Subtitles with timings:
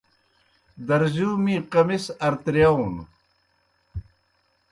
[0.87, 3.03] درزِیو می قمِص ارتِرِیاؤنوْ۔